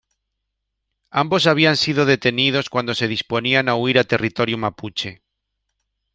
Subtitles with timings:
[1.11, 5.21] Ambos habían sido detenidos cuando se disponían a huir a territorio mapuche.